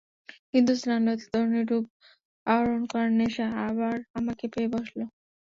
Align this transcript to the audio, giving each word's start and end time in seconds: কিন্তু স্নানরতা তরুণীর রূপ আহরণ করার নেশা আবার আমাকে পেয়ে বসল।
কিন্তু 0.51 0.71
স্নানরতা 0.75 1.25
তরুণীর 1.31 1.65
রূপ 1.71 1.85
আহরণ 2.47 2.81
করার 2.91 3.11
নেশা 3.19 3.47
আবার 3.67 3.95
আমাকে 4.19 4.45
পেয়ে 4.53 4.69
বসল। 4.73 4.99